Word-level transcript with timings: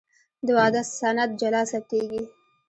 د 0.45 0.47
واده 0.57 0.81
سند 0.99 1.29
جلا 1.41 1.61
ثبتېږي. 1.71 2.23